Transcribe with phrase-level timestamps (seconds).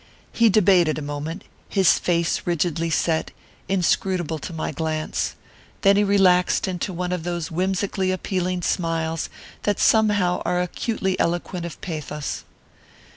[0.33, 3.29] "He debated a moment, his face rigidly set,
[3.69, 5.35] inscrutable to my glance.
[5.81, 9.29] Then he relaxed into one of those whimsically appealing smiles
[9.61, 12.45] that somehow are acutely eloquent of pathos.